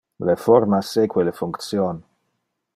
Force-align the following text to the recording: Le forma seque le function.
Le 0.27 0.35
forma 0.43 0.79
seque 0.87 1.17
le 1.27 1.31
function. 1.41 2.01